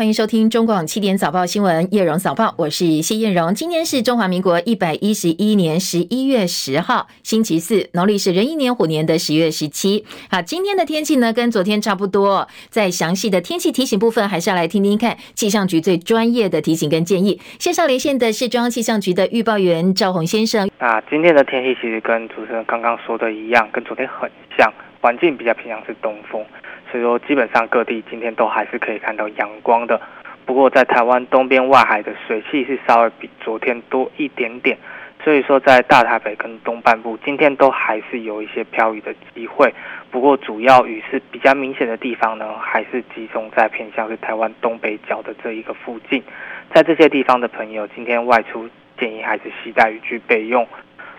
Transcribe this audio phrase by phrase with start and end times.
[0.00, 3.54] 欢迎收听中广七点早报新闻，叶荣早报，我是谢燕荣。
[3.54, 10.06] 今天是中华民国一百一十一年十一月十号，星期四，农历是壬寅年虎年的十月十七。
[10.30, 12.48] 好，今天的天气呢，跟昨天差不多。
[12.70, 17.38] 在详细的天气提醒部分，还是要来听听看气象局最专业的提醒跟建议。
[17.58, 20.70] 线上连线的是中央气象局的预报员赵宏先生。
[20.78, 24.72] 那今天的天气其实跟主持人刚刚说的一样，跟昨天很像，
[25.02, 26.42] 环境比较偏向是东风。
[26.90, 30.00] 所以说，基本上各地今天都还是可以看到阳光的。
[30.44, 34.76] 不过，在台湾东边外海的水汽是稍微比昨天多一点点。
[35.22, 39.72] 所以说，在大台北跟东半部，今天都还是有一些飘雨的机会。
[40.10, 46.22] 不过，主要雨是比较明显的地方呢，还是集中在偏向是台湾东北角的这一个附近。
[46.72, 50.66] 在这些地方的朋友，今天外出建议还是携带雨具备用。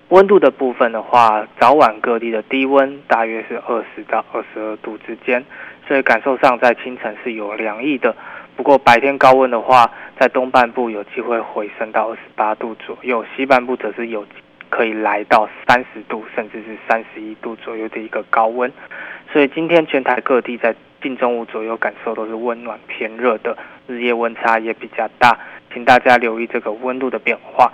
[0.10, 5.46] 温度的部分的话，早晚各地的低温大约是二十到二十二度之间，
[5.92, 8.16] 所以感受上在清晨是有凉意的。
[8.56, 14.26] 不过白天高温的话，在东半部有机会回升到二十八度左右，西半部则是有
[14.70, 18.72] 可以来到三十度甚至是三十一度左右的一个高温。
[19.34, 25.38] 所以今天全台各地在近中午左右感受都是温暖偏热的，日夜温差也比较大，
[25.74, 27.70] 请大家留意这个温度的变化。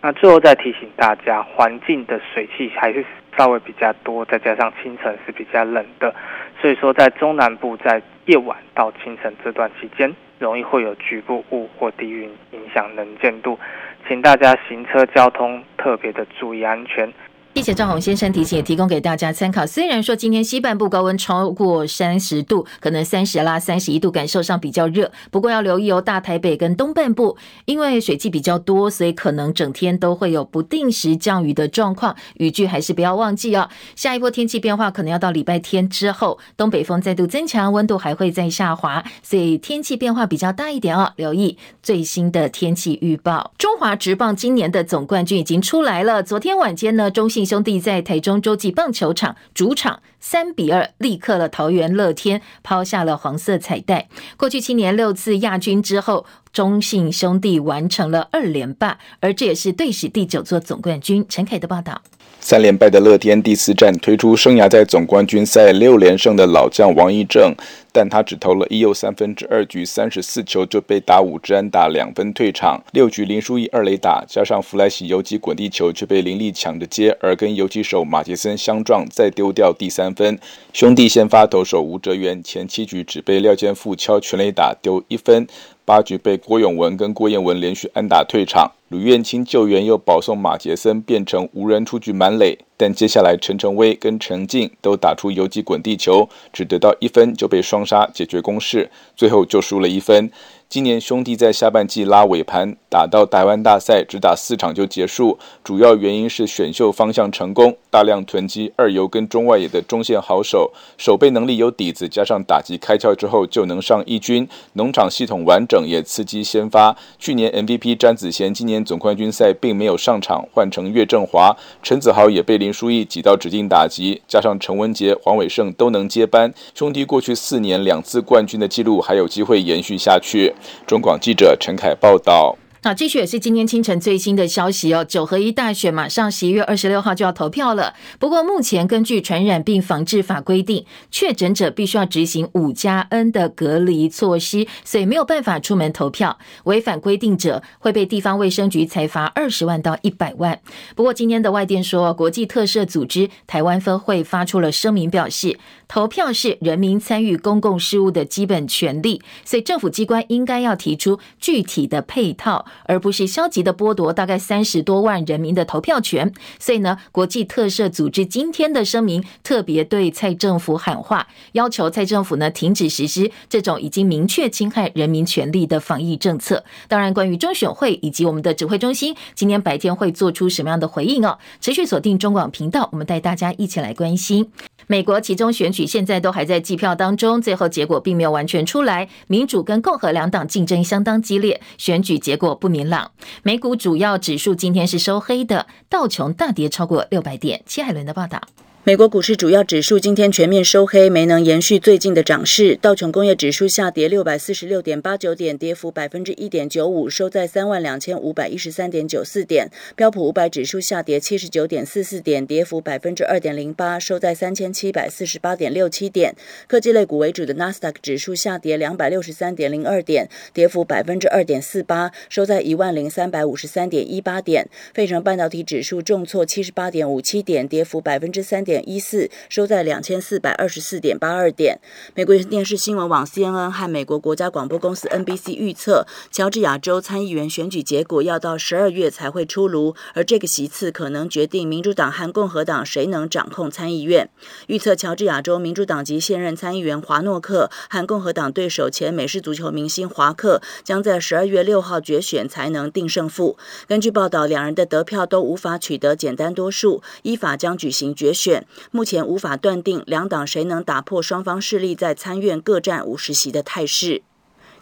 [0.00, 3.04] 那最后再提醒大家，环境的水汽还是
[3.36, 6.14] 稍微比较多，再加上清晨是比较冷的，
[6.60, 13.58] 所以说在中南部在夜晚到清晨这段期间，容易会有局部雾或低云影响能见度，
[14.06, 17.12] 请大家行车交通特别的注意安全。
[17.58, 19.66] 谢谢赵宏先生提醒，也提供给大家参考。
[19.66, 25.10] 虽然说今天西半部高温超过三十度，可能三十啦、三十一度，感受上比较热。
[25.32, 33.68] 不过要留意哦，大台北跟东半部，因为水汽比较多，所以可能整天都会有不定时降雨的状况，雨具还是不要忘记哦。
[33.96, 41.12] 下一波天气变化可能要到礼拜天之后，东北风再度增强，温度还会再下滑，所以天气变化比较大一点哦。
[41.16, 43.52] 留意最新的天气预报。
[43.58, 47.47] 中华职棒今年的总冠军已经出来了，昨天晚间呢，中信。
[47.48, 54.08] 兄弟在台中洲际棒球场主场三比二力克了桃园乐天，抛下了黄色彩带。
[54.36, 61.24] 过去七年六次亚军之后，中信兄弟完成了二连霸，而这也是队史第九座总冠军。
[61.28, 62.02] 陈凯的报道。
[62.48, 67.54] 三连败的乐天第四战推出生涯在总冠军赛六连胜的老将王溢正，
[67.92, 80.38] 但他只投了一又三分之二局三十四球就被打五支安打两分退场，六局林书义二垒打加上弗莱西游击滚地球却被林立抢着接，而跟游击手马杰森相撞再丢掉第三分。
[80.72, 85.46] 兄弟先发投手吴哲源前七局只被廖健富敲全垒打丢一分，
[85.84, 88.72] 八局被郭永文跟郭彦文连续安打退场。
[88.88, 100.30] 吕彦青救援又保送马杰森变成无人出局满垒，但接下来陈晨威跟陈静都打出游击滚地球，只得到一分就被双杀解决攻势，最后就输了一分。
[100.70, 116.94] 今年兄弟在下半季拉尾盘，打到台湾大赛只打四场就结束，主要原因是选秀方向成功，大量囤积二游跟中外野的中线好手，守备能力有底子，加上打击开窍之后就能上一军，农场系统完整也刺激先发。
[117.18, 130.54] 去年 MVP 詹子贤今年总冠军赛并没有上场，换成岳振华，陈子豪也被林书义挤到指定打击，加上陈文杰、黄伟胜都能接班，兄弟过去四年两次冠军的记录还有机会延续下去。
[130.86, 132.56] 中广记者陈凯报道。
[132.88, 135.04] 好，继续也是今天清晨最新的消息哦。
[135.04, 137.92] 九合一大选马上十一月二十六号就要投票了。
[138.18, 146.38] 不过目前根据传染病防治法规定，确诊者必须要执行五加 N 的隔离措施，所以没有办法出门投票。
[146.64, 150.58] 违反规定者会被地方卫生局裁罚二十万到一百万。
[150.96, 162.66] 不过今天的外电说，国际特赦组织台湾分会发出了声明，表示投票是人民参与公共事务的基本权利，所以政府机关应该要提出具体的配套。
[162.84, 176.64] 而不是消极的剥夺大概三十多万人民的投票权，所以呢，国际特赦组织今天的声明特别对蔡政府喊话，要求蔡政府呢停止实施这种已经明确侵害人民权利的防疫政策。
[176.86, 181.38] 当然，关于中选会以及我们的指挥中心今天白天会做出什么样的回应哦？
[181.60, 184.50] 持续锁定中广频道，我们带大家一起来关心。
[184.86, 189.08] 美国其中选举现在都还在计票当中，最后结果并没有完全出来。
[189.26, 193.10] 民主跟共和两党竞争相当激烈，选举结果不明朗。
[193.42, 197.62] 美股主要指数今天是收黑的，道琼大跌超过六百点。
[197.66, 198.40] 戚海伦的报道。
[198.88, 202.74] 美国股市主要指数今天全面收黑，没能延续最近的涨势。
[202.80, 209.70] 道琼工业指数下跌六百四十六点八九点，跌幅百分之一点九五，收在三万两千五百一十三点九四点。
[209.94, 216.34] 标普五百指数下跌七十九点四四点，跌幅百分之二点零八，收在三千七百四十八点六七点。
[216.66, 224.66] 科技类股为主的纳斯达克指数下跌两百六十三点零二点，跌幅百分之二点四八，收在一万零三百五十三点一八点。
[224.94, 228.77] 费城半导体指数重挫七十八点五七点，跌幅百分之三点。
[228.86, 231.80] 一四收在两千四百二十四点八二点。
[232.14, 244.28] 美国电视新闻网 CNN 和美国国家广播公司 NBC 预测，乔治亚州参议员选举结果要到十二月才会出炉，而这个席次可能决定民主党和共和党谁能掌控参议院。
[244.66, 253.56] 预测乔治亚州民主党籍现任参议员华诺克和共和党对手前美式足球明星华克将在十二月六号决选才能定胜负。
[253.86, 258.66] 根据报道，两人的得票都无法取得简单多数，依法将举行决选。
[258.90, 264.22] 目前无法断定两党谁能打破双方势力在参院各占五十席的态势。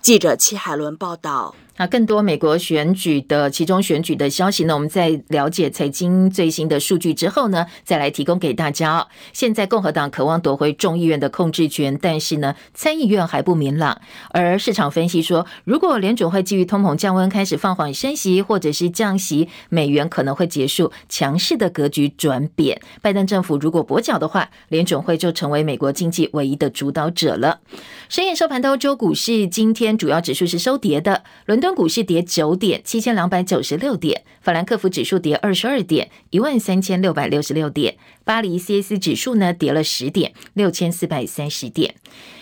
[0.01, 1.55] 记者戚海伦报道。
[1.79, 4.75] 那更多美国选举的其中选举的消息呢？
[4.75, 9.07] 我们在了解财经最新的数据之后呢，再来提供给大家。
[9.35, 14.01] 现在共和党渴望夺回众议院的控制权，但是呢，参议院还不明朗。
[14.31, 22.81] 而市场分析说，如果联准会基于通膨降温开始放缓升息，或者是降息，美元可能会结束强势的格局转贬。
[23.03, 27.61] 拜登政府如果跛脚的话，联准会就成为美国经济唯一的主导者了。
[28.09, 31.66] 深夜收盘的欧洲股市，今天主要指数是收跌的，伦敦。
[31.75, 41.95] 股市跌九点，七千两百九十六点；法兰克福指数跌二十二点，一万三千六百六十六点；巴黎 CAC 指数呢跌了十点，六千四百三十点。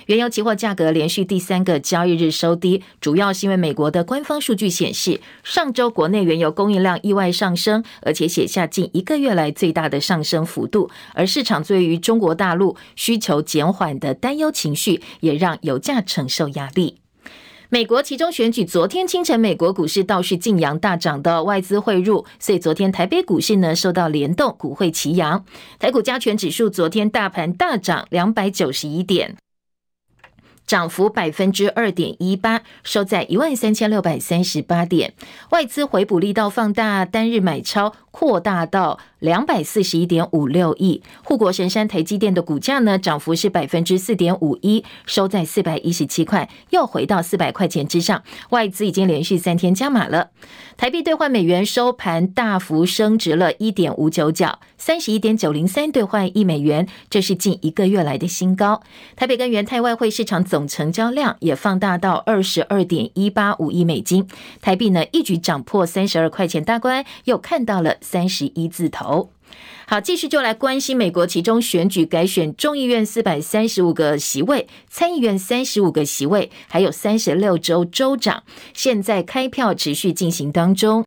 [0.07, 10.91] 原油期货价格连续第三个交易日收低，主要是因为美国的官方数据显示，上周国内原油供应量意外上升，而且写下近一个月来最大的上升幅度。
[11.15, 17.04] 而市场对于中国大陆需求减缓的担忧情绪，也让油价承受压力。
[17.75, 25.45] 美国其中选举，昨天清晨，美国股市倒是劲扬大涨的外资汇入，所以昨天台北股市呢受到联动，股汇齐扬。
[25.81, 29.37] 台股加权指数昨天大盘大涨两百九十一点。
[30.65, 35.13] 涨幅百分之二点一八，收在一万三千六百三十八点。
[35.51, 41.03] 外资回补力道放大，单日买超扩大到两百四十一点五六亿。
[41.25, 48.23] 护国神山台积电的股价呢，涨幅是百分之四点五一，收在四百一十七块，又回到四百块钱之上。
[48.51, 50.31] 外资已经连续三天加码了。
[50.77, 58.81] 台币兑换美元收盘大幅升值了一点五九角，三十一点九零三兑换一美元，这是近一个月来的新高。
[59.17, 64.29] 台北跟元泰外汇市场总成交量也放大到二十二点一八五亿美金，
[64.61, 69.33] 台币呢一举涨破三十二块钱大关，又看到了三十一字头。
[69.87, 78.43] 好，继续就来关心美国其中选举改选众议院四百三十五个席位，参议院三十五个席位，还有三十六州州长，
[78.73, 81.05] 现在开票持续进行当中。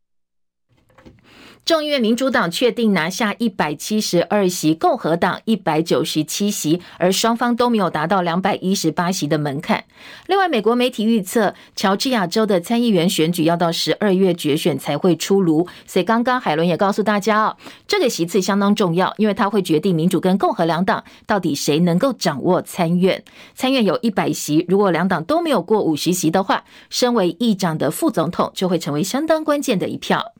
[1.68, 9.84] 众议院民主党确定拿下一百七十二席，共和党一百九十七席，而双方都没有达到两百一十八席的门槛。
[10.28, 15.68] 另外，美国媒体预测，乔治亚州的参议员选举要到十二月决选才会出炉。
[15.86, 17.56] 所以，刚刚海伦也告诉大家哦，
[17.86, 23.22] 这个席次相当重要，因为它会决定民主跟共和两党到底谁能够掌握参院。
[23.54, 30.32] 参院有一百席，如果两党都没有过五十席的话，身为议长的副总统就会成为相当关键的一票。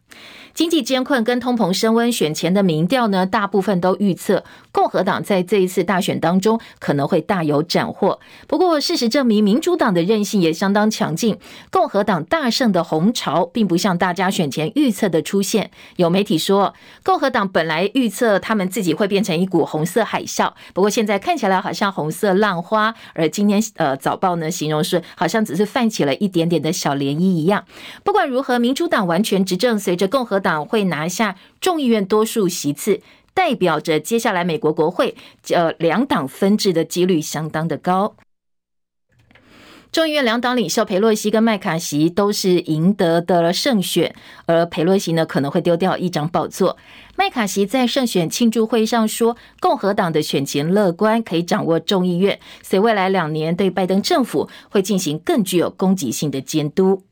[0.59, 8.19] 经济艰困跟通膨升温，选前的民调呢，大部分都预测共和党在这一次大选当中可能会大有斩获。
[8.49, 11.39] 不过，事实证明，民主党的韧性也相当强劲，
[11.71, 15.71] 共和党大胜的红潮并不像大家选前预测的出现。
[15.95, 16.75] 有媒体说，
[17.05, 22.93] 共和党本来预测他们自己会变成一股红色海啸，不过现在看起来好像红色浪花。
[23.15, 27.65] 而今天呃早报呢形容是好像只是泛起了一点点的小涟漪一样。
[28.03, 30.48] 不管如何，民主党完全执政，随着共和党。
[30.49, 33.03] 党会拿下众议院多数席次，
[33.35, 35.15] 代表着接下来美国国会
[35.51, 38.17] 呃两党分治的几率相当的高。
[39.91, 44.15] 众议院两党领袖裴洛西跟麦卡锡都是赢得的胜选，
[44.47, 46.79] 而裴洛西呢可能会丢掉一张宝座。
[47.17, 57.03] 麦卡锡在胜选庆祝会上说，共和党的选情乐观，可以掌握众议院，所以未来两年对拜登政府会进行更具有攻击性的监督。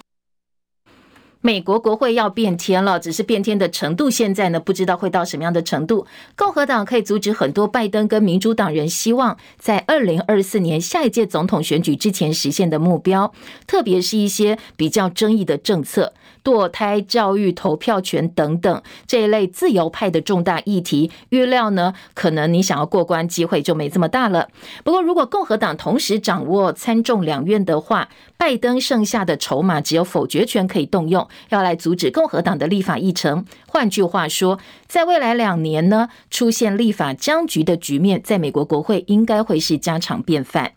[1.47, 6.05] 美国国会要变天了，只是变天的程度现在呢，不知道会到什么样的程度。
[6.35, 13.33] 共和党可以阻止很多拜登跟民主党人希望在二零二四年下一届总统选举之前实现的目标，
[13.65, 16.15] 特别是一些比较争议的政策。
[16.47, 24.47] 堕胎、教育、投票权等等这一类自由派的重大议题，预料呢，可能你想要过关机会就没这么大了。
[24.85, 33.45] 不过，如果共和党同时掌握参众两院的话，拜登剩下的筹码只有否决权可以动用，要来阻止共和党的立法议程。
[33.67, 40.76] 换句话说，在未来两年呢，出现立法僵局的局面，在美国国会应该会是家常便饭。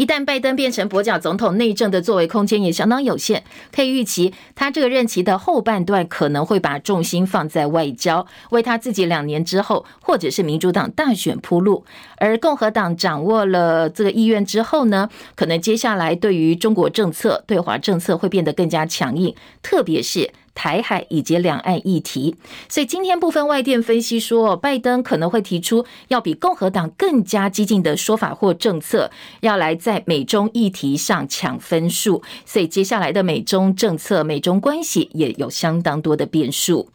[0.00, 3.44] 一旦拜登变成跛脚总统，内政的作为空间也相当有限。
[3.70, 11.84] 可以预期，他这个任期的后半段可能会把重心放在外交，为他自己两年之后或者是民主党大选铺路。
[12.16, 20.30] 而共和党掌握了这个意愿之后呢，可能接下来对于中国政策、对华政策会变得更加强硬，特别是。
[20.54, 22.36] 台海以及两岸议题，
[22.68, 32.22] 所以今天部分外电分析说，拜登可能会提出要比共和党更加激进的说法或政策，要来在美中议题上抢分数。
[32.44, 36.90] 所以接下来的美中政策、美中关系也有相当多的变数。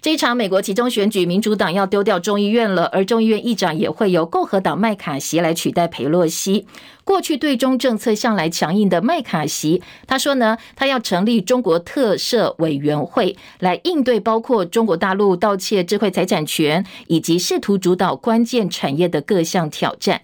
[0.00, 6.66] 这一场美国期中选举，民主党要丢掉众议院了，而众议院议长也会由共和党麦卡锡来取代佩洛西。
[7.08, 20.20] 过去对中政策向来强硬的麦卡锡，他说呢，他要成立中国特赦委员会来应对包括中国大陆盗窃智慧财产权以及试图主导关键产业的各项挑战。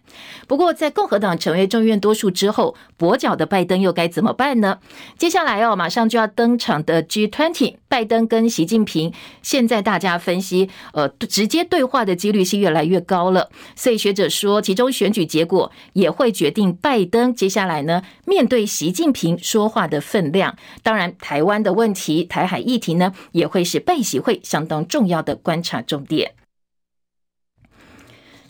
[0.47, 4.79] 不过，在共和党成为众院多数之后，跛脚的拜登又该怎么办呢？
[5.17, 9.11] 接下来哦，马上就要登场的 G20，拜登跟习近平，
[9.41, 13.49] 现在大家分析，呃，直接对话的几率是越来越高了。
[13.75, 16.74] 所以学者说，其中选举结果也会决定。
[16.81, 26.33] 拜登接下来呢，面对习近平说话的分量，当然台湾的问题、台海议题呢，也会是拜习会相当重要的观察重点。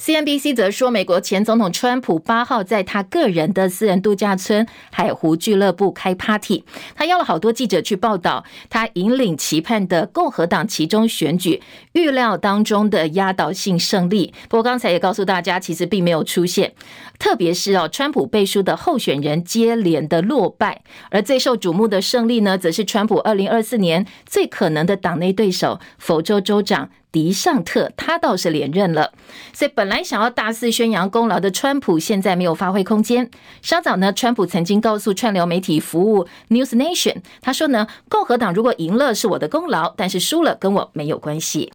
[0.05, 6.63] CNBC 则说，美国前总统川普八号在他个人的私人度假村海湖俱乐部开 party，
[6.95, 14.35] 他邀了好多记者去报道他引领期盼的共和党期中选举预料当中的压倒性胜利。
[14.51, 16.75] 不过刚才也告诉大家，其实并没有出现，
[17.19, 26.91] 特别是哦，川普背书的候选人接连的落败，而最受瞩目的胜利呢，则是川普二零二四年最可能的党内对手佛州州长。
[27.15, 29.13] 迪尚特他倒是连任了，
[29.53, 33.31] 所以本来想要大肆宣扬功劳的川普，现在没有发挥空间。
[33.63, 41.71] 稍早呢，川普曾经告诉串流媒体服务 News Nation，他说呢，共和党如果赢了是我的功劳，但是输了跟我没有关系。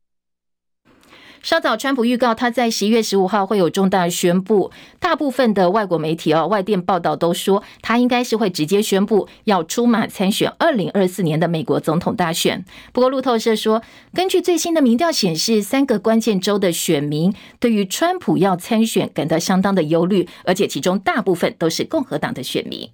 [1.42, 4.72] 稍早，川普预告他在十一月十五号会有重大宣布。
[5.00, 12.66] 大部分的外国媒体哦，外电报道都说他应该是会直接宣布要出马参选二零二四年的美国总统大选。
[12.92, 13.82] 不过路透社说，
[14.14, 22.90] 根据最新的民调显示，三个关键州的选民对于川普要参选感到相当的忧虑，而且其中大部分都是共和党的选民。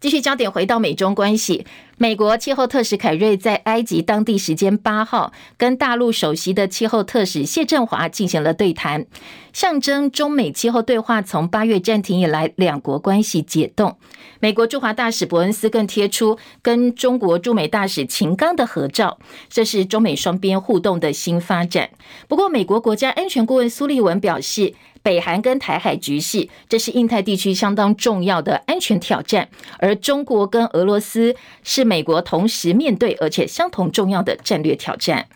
[0.00, 1.64] 继续焦点回到美中关系，
[2.02, 9.06] 美国气候特使凯瑞在埃及当地时间八号跟大陆首席的气候特使谢振华进行了对谈，
[9.52, 13.96] 象征中美气候对话从八月暂停以来两国关系解冻。
[14.40, 21.88] 美国驻华大使伯恩斯更贴出跟中国驻美大使秦刚的合照，这是中美双边互动的新发展。
[22.26, 35.26] 不过，美国国家安全顾问苏利文表示，北韩跟台海局势，这是印太地区相当重要的安全挑战，而中国跟俄罗斯是美国同时面对而且相同重要的战略挑战。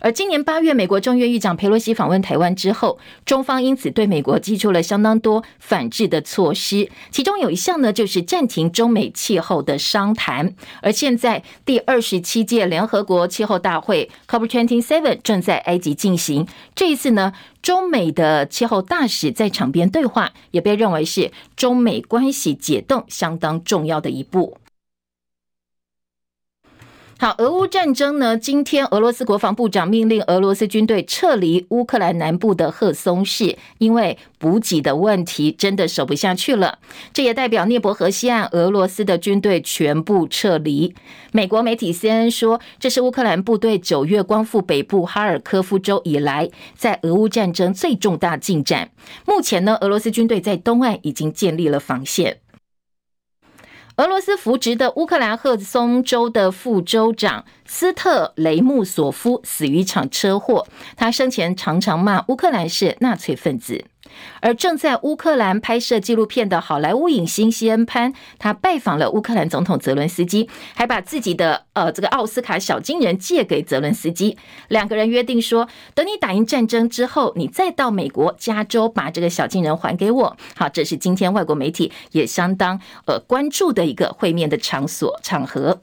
[0.00, 10.52] 而今年八月，美国众议院议长佩洛西访问台湾之后，中方因此对美国寄出了相当多反制的措施，其中有一项呢，就是暂停中美气候的商谈。
[10.82, 17.32] 而现在第二十七届联合国气候大会 （COP27） 正在埃及进行，这一次呢，
[17.62, 24.56] 中美的气候大使在场边对话，也被认为是中美关系解冻相当重要的一步。
[27.20, 28.38] 好，俄乌战争呢？
[28.38, 36.78] 今天俄罗斯国防部长命令俄罗斯军队撤离乌克兰南部的赫松市，因为补给的问题真的守不下去了。
[37.12, 40.94] 这也代表聂伯河西岸俄罗斯的军队全部撤离。
[41.30, 48.90] 美国媒体 CNN 说，这是乌克兰部队九月光复北部哈尔科夫州以来，在俄乌战争最重大进展。
[49.26, 52.38] 目前呢，俄罗斯军队在东岸已经建立了防线。
[54.00, 60.66] 俄罗斯扶植的乌克兰赫松州的副州长斯特雷穆索夫死于一场车祸。
[60.96, 63.84] 他生前常常骂乌克兰是纳粹分子。
[64.40, 74.36] 而正在乌克兰拍摄纪录片的好莱坞影星西恩潘，他拜访了乌克兰总统泽伦斯基，还把自己的呃这个奥斯卡小金人借给泽伦斯基。
[74.68, 80.36] 两个人约定说，等你打赢战争之后，你再到美国加州把这个小金人还给我。
[80.56, 85.82] 好，这是今天外国媒体也相当呃关注的一个会面的场所场合。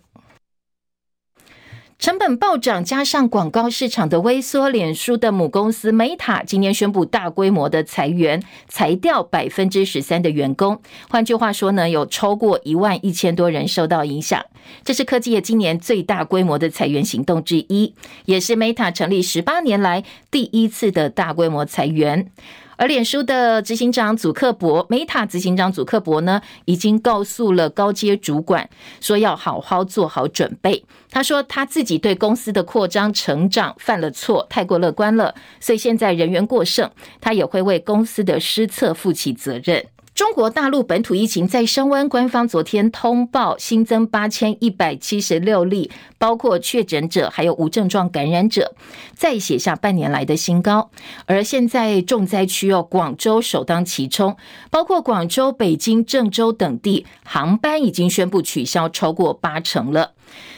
[1.99, 10.79] 成本暴涨，加上广告市场的萎缩，脸书的母公司 Meta 今年宣布大规模的裁员，裁掉百分之十三的员工。
[11.09, 14.45] 换句话说呢，有超过一万一千多人受到影响。
[14.83, 22.31] 这是科技业今年最大规模的裁员行动之一，也是 Meta 成立十八年来第一次的大规模裁员。
[22.77, 28.69] 而脸书的执行长祖克伯，Meta 执行长祖克伯呢，已经告诉了高阶主管，
[29.01, 30.85] 说要好好做好准备。
[31.09, 39.83] 他说他自己对公司的扩张成长犯了错，太过乐观了，所以现在人员过剩，他也会为公司的失策负起责任。
[40.17, 48.73] 中国大陆本土疫情再升温，官方昨天通报新增八千一百七十六例，包括确诊者还有无症状感染者，
[49.13, 50.89] 再写下半年来的新高。
[51.27, 54.35] 而现在重灾区哦，广州首当其冲，
[54.71, 60.13] 包括广州、北京、郑州等地航班已经宣布取消超过八成了。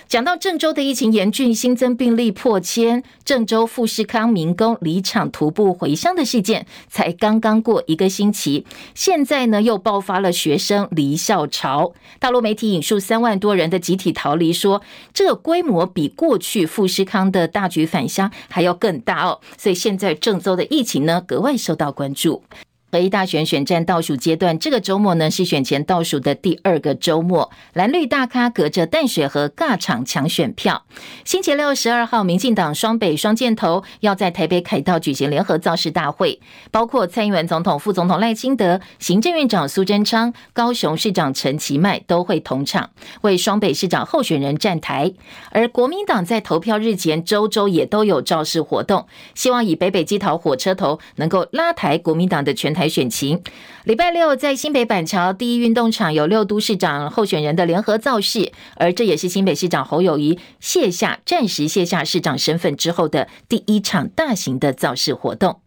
[0.08, 11.94] 讲到郑州的疫情严峻，新增病例破千，郑州富士康民工离场徒步回乡的事件才刚刚过一个星期，现在呢又爆发了学生离校潮。
[12.20, 14.82] 大陆媒体引述三万多人的集体逃离，说
[15.14, 19.40] 这个规模比过去富士康的大举返乡还要更大哦。
[19.58, 22.42] 所以现在郑州的疫情呢格外受到关注。
[22.92, 30.84] 合一大选选战倒数阶段，这个周末呢是选前倒数的第二个周末，蓝绿大咖隔着淡水河尬场抢选票。
[31.24, 36.40] 星期六十二号，民进党双北双箭头要在台北凯道举行联合造势大会，
[36.72, 42.90] 包括蔡英文总统、副总统赖清德、行政院长苏贞昌、高雄市长陈其迈都会同场
[43.22, 45.14] 为双北市长候选人站台。
[45.52, 49.06] 而国民党在投票日前周周也都有造势活动，
[49.36, 53.42] 希望以北北基桃火车头能够拉抬国民党的全台选情，
[53.84, 65.60] 礼拜六在新北板桥第一运动场有六都市长候选人的联合造势，而这也是新北市长侯友谊卸下暂时卸下市长身份之后的第一场大型的造势活动。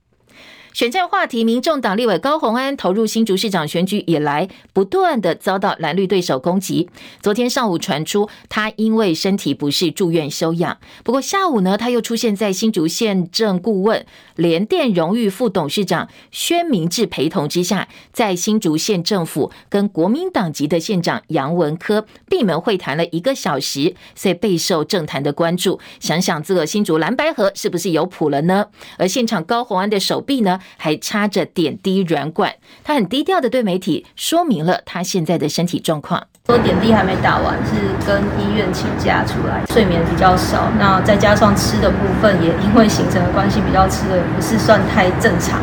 [0.72, 6.88] 选战话题，民众党立委高虹安投入新竹市长选举以来，不断的遭到蓝绿对手攻击。
[7.20, 25.78] 昨天上午传出他因为身体不适住院休养，不过下午呢，他又出现在新竹县政顾问联电荣誉副董事长薛明志陪同之下，在新竹县政府跟国民党籍的县长杨文科闭门会谈了一个小时，所以备受政坛的关注。
[26.00, 28.68] 想想这个新竹蓝白合是不是有谱了呢？
[28.96, 30.60] 而现场高虹安的手臂呢？
[30.76, 32.52] 还插着点滴软管，
[32.84, 36.26] 他很低调的对媒体说明了他现在的身体状况。
[36.46, 45.60] 说点滴还没打完，是跟医院请假出来，睡眠比较少，那再加上吃的部分也因为行程的关系，比较吃的也不是算太正常。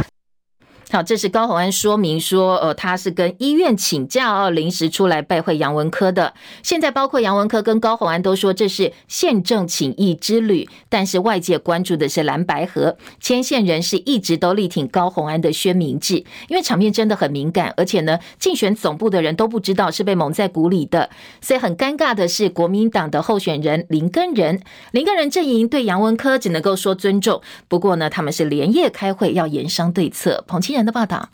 [0.91, 6.33] 好，这是高虹安说明说，呃，他是跟医院请假哦，临时出来拜会杨文科的。
[6.63, 16.15] 现在包括杨文科跟高虹安都说这是县政请益之旅，但是外界关注的是蓝白合，牵线人士一直都力挺高虹安的薛明志，
[16.47, 31.27] 因为场面真的很敏感，而且呢，竞选总部的人都不知道是被蒙在鼓里的，所以很尴尬的是国民党的候选人林根仁，林根仁阵营对杨文科只能够说尊重，不过呢，他们是连夜开会要研商对策，彭清的报道，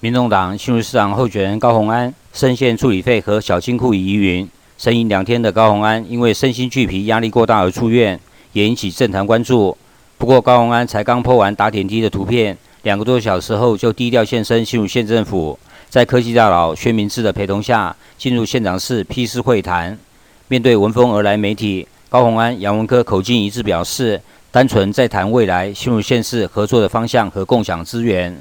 [0.00, 8.18] 民众党新竹市长候选人高虹安深陷处理费和小金库疑云，生医两天的高虹安因为身心俱疲、压力过大而出院，
[8.52, 9.76] 也引起政坛关注。
[10.16, 15.58] 不过高虹安才刚 PO 完打点滴的图片，两个多小时后就低调现身进入县政府，
[15.88, 19.98] 在科技大佬薛明志的陪同下进入县长室批示会谈。
[20.48, 28.40] 面对闻风而来媒体，高虹安、杨文科口径一致表示，单纯在谈未来新竹县市合作的方向和共享资源。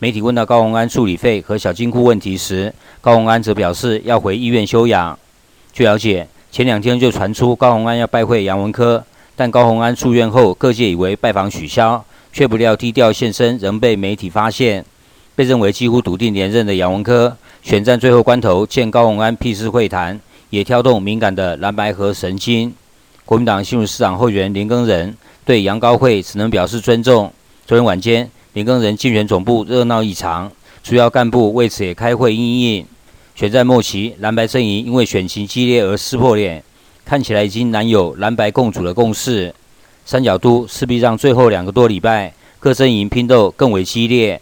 [0.00, 5.18] 媒体问到高宏安处理费和小金库问题时，高宏安则表示要回医院休养。
[5.72, 14.84] 据了解，前两天就传出高宏安要拜会杨文科，但高宏安住院后，各界以为拜访取消，却不料低调现身，仍被媒体发现。
[15.34, 22.72] 被认为几乎笃定连任的杨文科，选战最后关头见高宏安辟示会谈，也挑动敏感的蓝白合神经。
[23.24, 27.32] 国民党新竹市长候选人林耕仁对杨高会只能表示尊重。
[27.66, 28.30] 昨天晚间。
[28.58, 30.50] 林耕仁竞选总部热闹异常，
[30.82, 32.84] 主要干部为此也开会应应。
[33.36, 36.60] 选战末期，蓝白阵营因为选情激烈而撕破脸，
[37.04, 39.54] 看起来已经难有蓝白共主的共识。
[40.04, 44.40] 三角都势必让最后两个多礼拜各阵营拼斗更为激烈。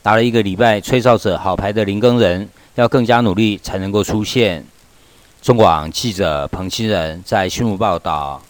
[0.00, 4.64] 打了一个礼拜吹哨者好牌的林耕仁，要更加努力才能够出现。
[5.42, 8.40] 中广记者彭清仁在新闻报道。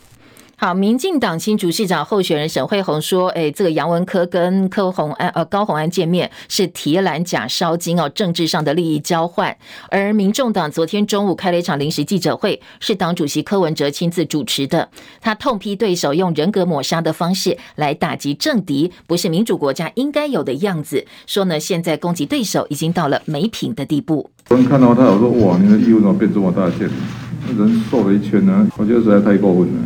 [0.58, 9.54] 好，民进党新竹市长候选人沈慧虹说：“哎，这个杨文科跟柯虹安呃高虹安见面是铁杆假烧金哦，政治上的利益交换。”
[9.90, 14.88] 而民众党昨天中午开了一场临时记者会，是党主席柯文哲亲自主持的。
[15.20, 21.04] 他痛批对手用人格抹杀的方式来打击政敌，不是民主国家应该有的样子。
[21.26, 24.30] 说呢，现在攻击对手已经到了没品的地步。
[24.48, 26.88] 我看到他，我说：“哇，你的衣服怎么变这么大件？
[27.58, 28.66] 人瘦了一圈呢？
[28.78, 29.82] 我觉得实在太过分了。”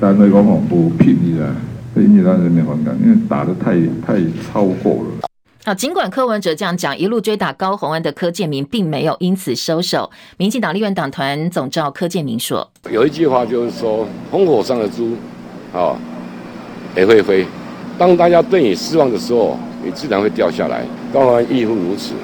[0.00, 1.52] 单位往往不便宜的，
[1.96, 3.74] 引起让人民反感，因为打得太
[4.06, 4.16] 太
[4.52, 5.28] 超过了。
[5.64, 10.08] 好，尽管柯文哲这样讲，一路追打高虹安的柯建明并没有因此收手。
[10.36, 15.16] 民进党立院党团总召柯建明说：“有一句话就是说，烽火上的猪，
[15.74, 15.98] 啊，
[16.96, 17.44] 也会飞。
[17.98, 20.84] 当大家对你失望的时候，你自然会掉下来。
[21.12, 22.14] 高虹安亦复如此。”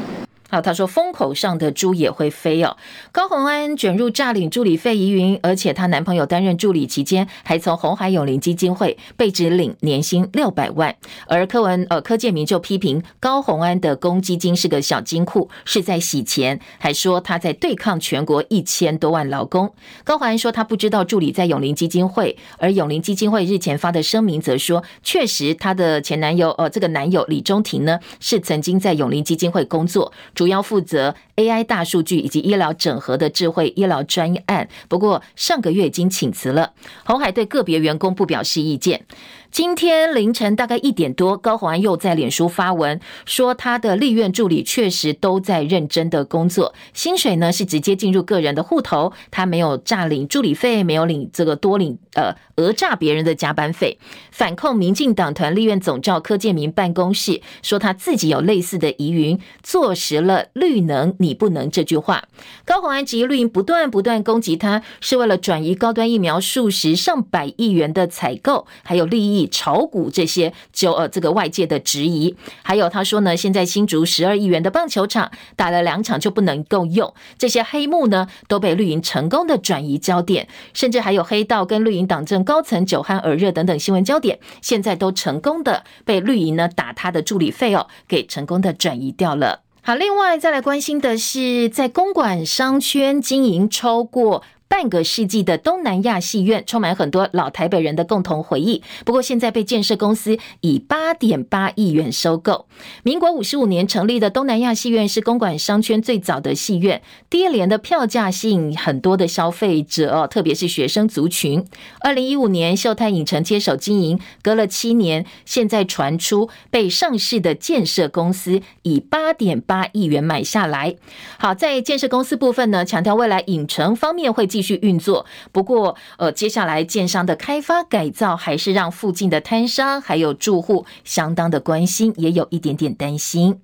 [0.61, 2.77] 他说风口上的猪也会飞哦。
[3.13, 10.95] 高虹安卷入诈领助理费疑云，而且她男朋友担任助理期间，还从红海永林基金会被指领年薪六百万。
[11.27, 19.73] 而柯文呃柯建铭就批评高虹安的公积金是个小金库，是在洗钱，还说他在对抗全国一千多万劳工。
[20.05, 30.13] 高虹安说他不知道助理在永林基金会，而永林基金会日前发的声明则说，确实他的前男友呃这个男友李中庭呢是曾经在永林基金会工作。
[30.45, 36.75] 主要负责 AI 大数据以及医疗整合的智慧医疗专案，不过上个月已经请辞了。
[37.07, 39.07] 红海对个别员工不表示意见。
[39.55, 53.97] 今天凌晨大概一点多，高虹安又在脸书发文说，他的立院助理确实都在认真的工作，薪水呢是直接进入个人的户头，他没有诈领助理费，没有领这个多领呃讹诈别人的加班费。
[54.33, 62.25] 反控民进党团立院总召柯建铭办公室说他自己有类似的疑云，坐实了“绿能你不能”这句话。
[62.65, 69.44] 高虹安质疑绿营不断不断攻击他，是为了转移高端疫苗数十上百亿元的采购，还有利益。
[69.49, 89.61] 炒股这些就呃这个外界的质疑，还有他说呢，现在新竹十二亿元的棒球场打了两场就不能够用，这些黑幕呢都被绿营成功的转移焦点，甚至还有黑道跟绿营党政高层酒酣耳热等等新闻焦点，现在都成功的被绿营呢打他的助理费哦给成功的转移掉了。
[89.87, 94.43] 好，另外再来关心的是，在公馆商圈经营超过。
[94.75, 98.83] 半个世纪的东南亚戏院，充满很多老台北人的共同回忆。
[99.05, 102.67] 不过现在被建设公司以八点八亿元收购。
[103.05, 111.65] 民国五十五年成立的东南亚戏院是公馆商圈最早的戏院，低廉的票价吸引很多的消费者哦，特别是学生族群。
[112.01, 120.97] 二零一五年秀泰影城接手经营，隔了七年，现在传出被上市的建设公司以八点八亿元买下来。
[121.39, 124.64] 好，在建设公司部分呢，强调未来影城方面会继。
[124.65, 133.61] 去运作，不过呃，接下来建商的开发改造还是让附近的摊商还有住户相当的关心，也有一点点担心。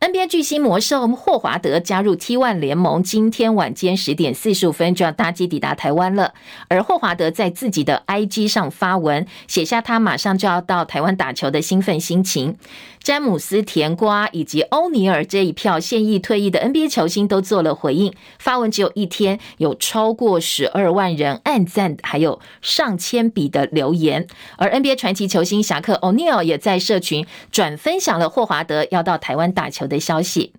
[0.00, 6.34] NBA 巨星魔兽霍华德加入 T1 联盟，今天晚间十点四十五分就要搭机抵达台湾了。
[6.66, 12.56] 而霍华德在自己的 IG 上发文，写下他马上就要到台湾打球的兴奋心情。
[13.02, 18.14] 詹姆斯、甜瓜以及欧尼尔这一票现役退役的 NBA 球星都做了回应。
[18.38, 24.26] 发文只有一天，有超过十二万人按赞，还有上千笔的留言。
[24.56, 30.52] 而 NBA 传奇球星侠客欧尼尔也在社群转分享了霍华德要到台湾打球的消息。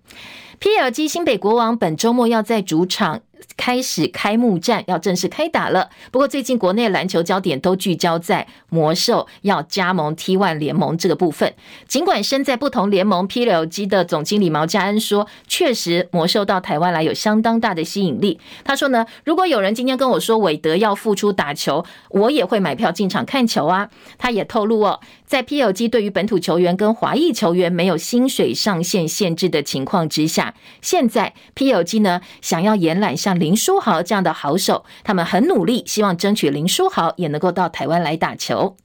[0.60, 3.22] PLG 新北国王本周末要在主场。
[3.56, 11.54] 开始开幕战要正式开打了，不过最近国内篮球焦点都聚焦在魔兽要加盟 T1 联盟这个部分。
[11.86, 18.38] 尽管身在不同联盟，PLG 的总经理毛家恩说，确实魔兽到台湾来有相当大的吸引力。
[18.64, 23.88] 他说呢，如果有人今天跟我说韦德要复出打球，我也会买票进场看球啊。
[24.18, 38.76] 他也透露哦，在 PLG 对于本土球员跟华裔球员没有薪水上限限制的情况之下，现在 PLG 呢想要延揽像林书豪这样的好手，他们很努力，希望争取林书豪也能够到台湾来打球。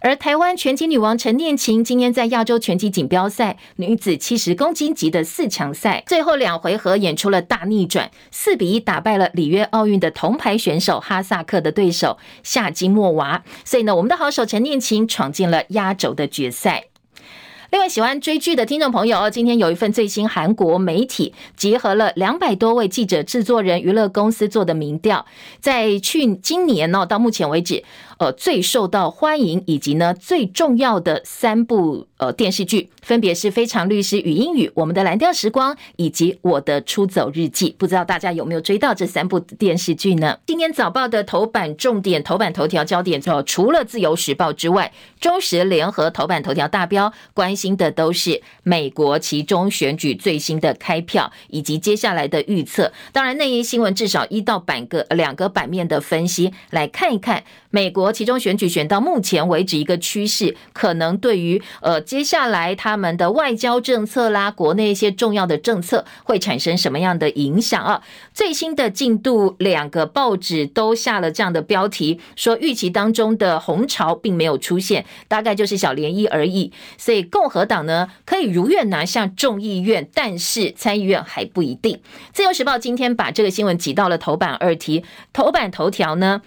[0.00, 16.84] 而台湾拳击女王陈念琴今天在亚洲拳击锦标赛女子七十公斤级的四强赛，最后两回合演出了大逆转，四比一打败了里约奥运的铜牌选手哈萨克的对手夏金莫娃，所以呢，我们的好手陈念琴闯进了压轴的决赛。
[17.70, 25.26] 另外，喜欢追剧的听众朋友，今天有一份最新韩国媒体结合了两百多位记者、制作人、娱乐公司做的民调，
[25.60, 27.84] 在去今年呢，到目前为止，
[28.18, 37.70] 呃最受到欢迎以及呢最重要的三部呃电视剧，分别是《非常律师禹英语》、《我们的蓝调时光》以及《我的出走日记》。
[37.76, 40.38] 不知道大家有没有追到这三部电视剧呢？
[40.46, 52.92] 今天早报的头版重点、头版头条焦点，除了《自由时报》之外，中时联合头版头条大标关心的都是美国其中选举最新的开票以及接下来的预测。
[53.12, 68.02] 当然，内页新闻至少一到版个两个版面的分析，来看一看美国其中选举选到目前为止一个趋势，可能对于呃接下来他们的外交政策啦，国内一些重要的政策会产生什么样的影响啊？
[68.32, 76.72] 最新的进度，两个报纸都下了这样的标题，说预期当中的红潮并没有出现，大概就是小涟漪而已。
[76.96, 82.00] 所以共和党呢可以如愿拿下众议院，但是参议院还不一定。
[82.32, 86.40] 自由时报今天把这个新闻挤到了头版二题，头版头条呢。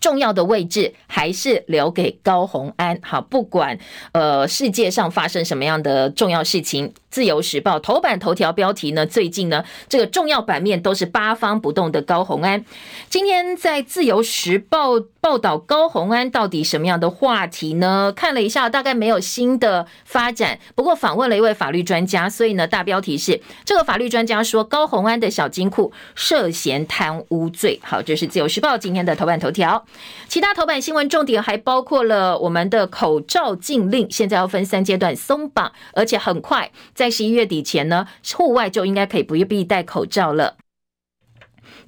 [0.00, 2.98] 重要的位置还是留给高虹安。
[3.02, 3.78] 好，不管
[4.12, 12.64] 呃世界上发生什么样的重要事情，自由时报头版头条标题呢，最近呢这个重要版面都是八方不动的高虹安。
[13.08, 18.12] 今天在自由时报报道高虹安到底什么样的话题呢？
[18.16, 20.58] 看了一下，大概没有新的发展。
[20.74, 27.78] 不过访问了一位法律专家，所以呢大标题是这个法律专家说高虹安的小金库涉嫌贪污罪。
[27.82, 29.84] 好，这是自由时报今天的头版头条。
[30.28, 40.56] 其他头版新闻重点还包括了我们的口罩禁令，现在要分三阶段松绑，而且很快在十一月底前呢，户外就应该可以不必戴口罩了。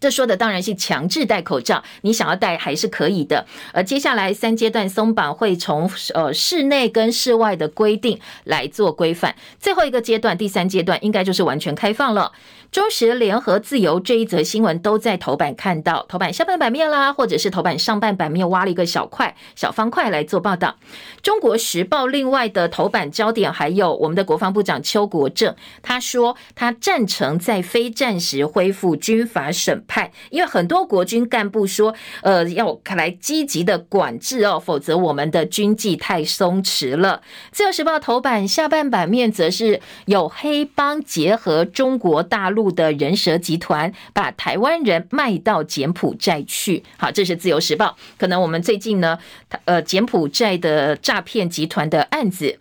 [0.01, 3.47] 这说的当然是强制戴口罩，你想要戴还是可以的。
[3.73, 12.33] 而接下来三阶段松绑会从呃室内跟室外的规定来做规范，最后一个阶段第三阶段应该就是完全开放了。
[12.73, 20.77] 中时联合自由这一则新闻都在头版看到，头版下半版面啦，或者是头版上半版面挖了一个小块小方块来做报道。
[21.23, 37.21] 中国时报另外的头版焦点还有我们的国防部长邱国正，他说他赞成在非战时恢复军法审判，因为很多国军干部说，呃，要看来积极的管制哦，否则我们的军纪太松弛了。
[37.51, 42.62] 自由时报头版下半版面则是有黑帮结合中国大陆。
[42.71, 46.85] 的人蛇集团把台湾人卖到柬埔寨去。
[46.97, 47.97] 好，这是自由时报。
[48.19, 49.19] 可能我们最近呢，
[49.65, 52.59] 呃，柬埔寨的诈骗集团的案子。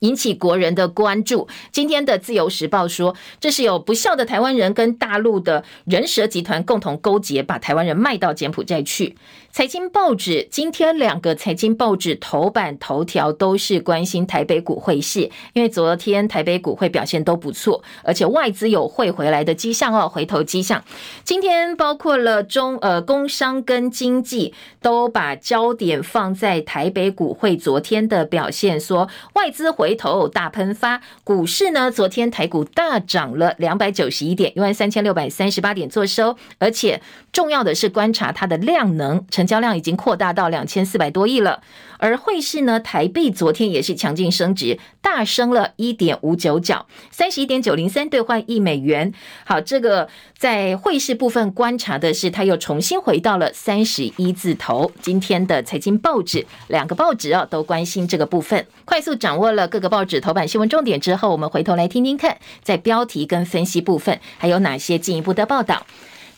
[0.00, 1.46] 引起国人的关注。
[1.70, 9.14] 今天的自由时报说，这是有不孝的台湾人跟大陆的人蛇集团共同勾结，把台湾人卖到柬埔寨去。
[9.52, 20.84] 财经报纸今天两个财经报纸头版头条都是关心台北股汇市，因为昨天台北股汇表现都不错，而且外资有汇回来的迹象哦，回头迹象。
[21.24, 39.26] 今天包括了中呃工商跟经济都把焦点放在台北股汇昨天的表现，说外资回头大喷发，股市呢昨天台股大涨了两百九十一点，一万三千六百三十八点做收，而且重要的是观察它的量能。
[39.40, 41.62] 成交量已经扩大到两千四百多亿了，
[41.96, 49.14] 而汇市呢，台币昨天也是强劲升值，大升了一点五九角，三十一点九零三兑换一美元。
[49.46, 54.92] 好，这个在汇市部分观察的是，它又重新回到了三十一字头。
[55.00, 58.66] 今天的财经报纸，两个报纸啊都关心这个部分。
[58.84, 65.86] 快速掌握了各个报纸头版新闻重点之后，我们回头来听听看，在标题跟分析部分还有哪些进一步的报道。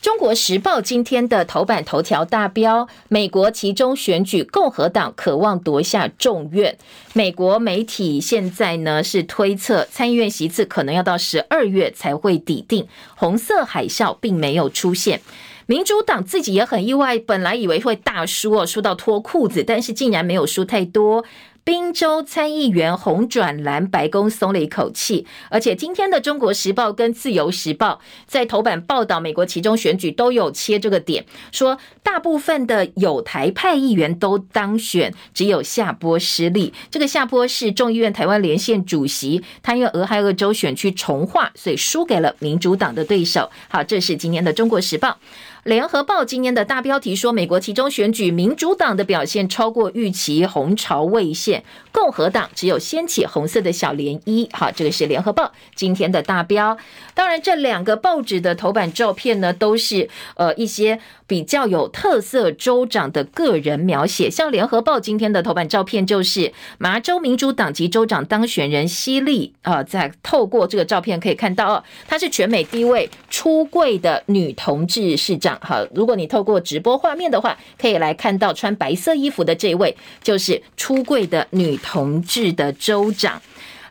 [0.02, 6.76] 中国时报今天的头版头条大标：美国其中选举，共和党渴望夺下众院。
[7.12, 12.88] 美国媒体现在呢是推测，参议院席次可能要到十二月才会抵定。
[13.14, 15.20] 红色海啸并没有出现，
[15.66, 21.24] 民主党自己也很意外，本来以为会大输哦，输到脱裤子，但是竟然没有输太多。
[21.64, 25.26] 宾州参议员红转蓝，白宫松了一口气。
[25.48, 36.74] 而且今天的《中国时报》跟《自由时报》在头版报道美国其中选举都有切这个点，说大部分的有台派议员都当选，只有下波失利。
[36.90, 43.48] 这个下波是众议院台湾连线主席，他因为俄亥俄州选区重划，所以输给了民主党的对手。
[43.68, 45.08] 好，这是今天的《中国时报》。
[45.64, 54.48] 联合报今天的大标题说，美国其中选举，民主党的表现超过预期，红潮未现，共和党只有掀起红色的小涟漪。
[54.52, 56.76] 好，这个是联合报今天的大标。
[57.14, 60.98] 当然，这两个报纸的头版照片呢，都是呃一些
[61.28, 64.28] 比较有特色州长的个人描写。
[64.28, 75.51] 像联合报今天的头版照片就是麻州民主党籍州长当选人希利啊，在透过这个照片可以看到，哦，她是全美第一位出柜的女同志市长。
[75.60, 83.42] 好，如果你透过直播画面的话，可以来看到穿白色衣服的这位，就是出柜的女同志的州长。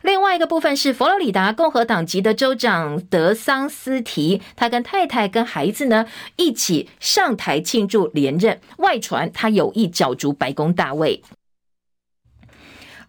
[0.02, 11.22] 另外一个部分是佛罗里达共和党籍的州长德桑斯提，他跟太太跟孩子呢一起上台庆祝连任，外传他有意角逐白宫大位。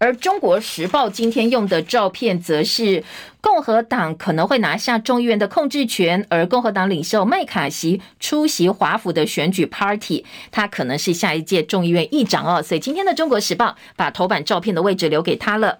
[0.04, 3.02] 而中国时报今天用的照片，则是
[3.40, 12.62] 共和党可能会拿下众议院的控制权，而共和党领袖麦卡锡出席华府的选举 party，他可能是下一届众议院议长哦。
[12.62, 15.80] 所以今天的中国时报把头版照片的位置留给他了。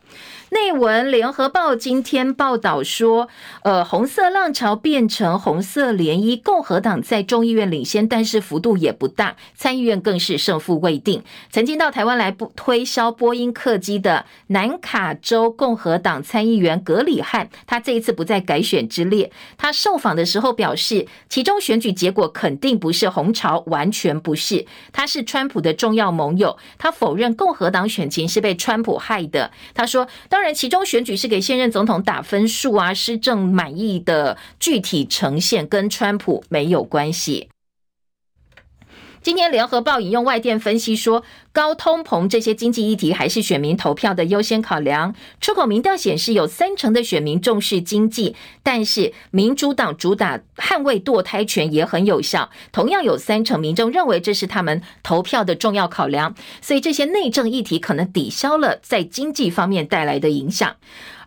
[0.54, 3.28] 内文，《联合报》今天报道说，
[3.64, 11.24] 呃，红色浪潮变成红色涟漪，共和党在众议院领先，但是幅度也不大，参议院更是胜负未定。
[11.50, 19.32] 曾经到台湾来不推销波音客机的南卡州共和党参议员格里汉，他这一次不在改选之列。
[19.58, 24.68] 他受访的时候表示，其中选举结果肯定不是红潮，完全不是。
[24.92, 29.50] 他是川普的重要盟友，他否认共和党选情是被川普害的。
[29.74, 30.43] 他说，当。
[30.44, 37.50] 然，其中选举是给现任总统打分数啊，施政满意的具体呈现跟川普没有关系。
[39.22, 45.14] 今天联合报引用外电分析说，高通膨这些经济议题还是选民投票的优先考量。
[45.40, 56.34] 出口民调显示，有三成的选民重视经济，但是民主党主打捍卫堕胎权也很有效，同样有三成民众认为这是他们投票的重要考量。
[56.60, 60.76] 所以这些内政议题可能抵消了在经济方面带来的影响。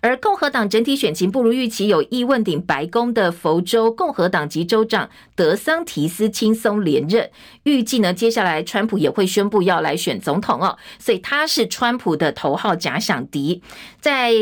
[0.02, 7.30] 而共和党整体选情不如预期，有意问鼎白宫的佛州共和党籍州长德桑提斯轻松连任。
[7.64, 13.62] 预计呢，接下来川普也会宣布要来选总统哦，所以他是川普的头号假想敌。
[14.00, 14.32] 在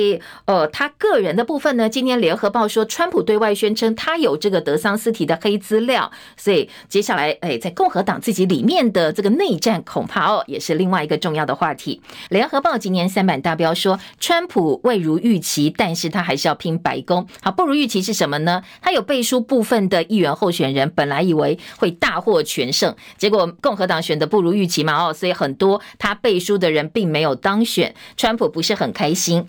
[0.45, 12.01] 呃他个人的部分呢，今天联合报说，川普对外宣称他有这个德桑斯提的黑资料，所以接下来哎，在共和党自己里面的这个内战，恐怕哦也是另外一个重要的话题。
[12.31, 15.65] 联合报今年三版大标说，川普未如预期。
[15.77, 17.27] 但是他还是要拼白宫。
[17.43, 18.63] 好，不如预期是什么呢？
[18.81, 29.47] 他有背书部分的议员候选人，本来以为会大获全胜，结果共和党选的不如预期嘛，哦，所以很多多他背书的人并没有当选，川普不是很开心。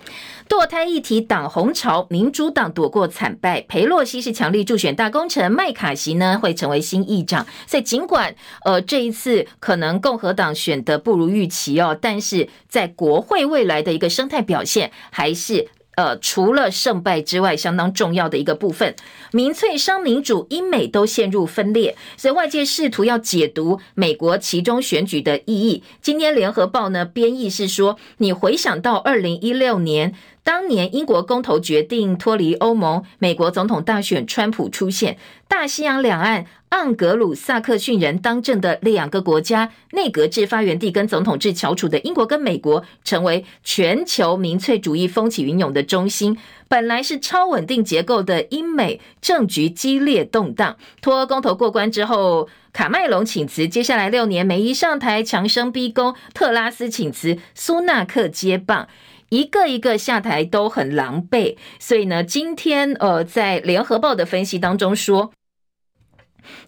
[0.47, 7.45] 堕胎议题党红潮，民主党躲过惨败，裴洛西是强力助选大功臣，麦卡锡呢会成为新议长。
[7.67, 15.67] 所以尽管呃这一次可能共和党选的不如预期哦，但是在国会未来的一个生态表现还是。
[15.95, 18.95] 呃，除了胜败之外，相当重要的一个部分，
[19.31, 25.84] 民粹商民主，英美都陷入分裂，所以外界试图要解读美国其中选举的意义。
[26.01, 30.13] 今天联合报呢编译是说，你回想到二零一六年。
[30.43, 46.38] 当年英国公投决定脱离欧盟，美国总统大选，川普出现，大西洋两岸盎格鲁撒克逊人当政的两个国家，内阁制发源地跟总统制翘楚的英国跟美国，成为全球民粹主义风起云涌的中心。
[46.67, 58.88] 本来是超稳定结构的英美政局激烈动荡，脱欧公投过关之后，卡麦隆请辞，接下来六年梅姨上台强生逼宫，特拉斯请辞，苏纳克接棒。
[59.36, 65.34] 一个一个下台都很狼狈，所以呢，今天呃，在联合报的分析当中说，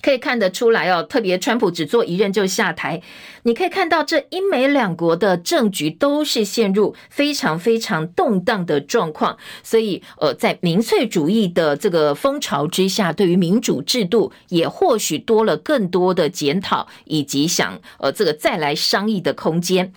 [0.02, 3.02] 可以看得出来哦，特别川普只做一任就下台，
[3.44, 19.94] 你可以看到这英美两国的政局都是陷入非常非常动荡的状况，所以呃，在民粹主义的这个风潮之下，对于民主制度也或许多了更多的检讨以及想呃这个再来商议的空间。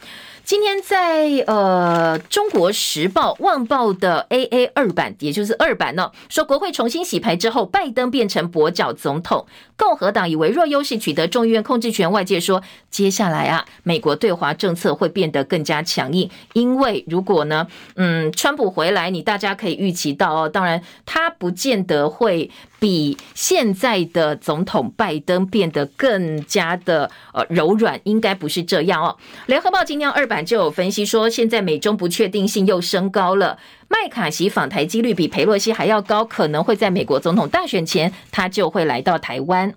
[0.50, 12.10] 今天在呃《中国时报》《旺报》的 AA 二版，也就是二版呢，说国会重新洗牌之后，拜登变成跛脚总统，共和党以微弱优势取得众议院控制权。
[12.10, 12.60] 外界说，
[12.90, 22.50] 接下来啊，美国对华政策会变得更加强硬，因为如果呢，嗯，川普回来，你大家可以预期到哦，当然他不见得会。
[22.80, 29.16] 比现在的总统拜登变得更加的呃柔软，应该不是这样哦。
[29.46, 39.74] 联合报今天二版就有分析说，现在美中不确定性又升高了，麦卡锡访台几率比佩洛西还要高，可能会在美国总统大选前，他就会来到台湾。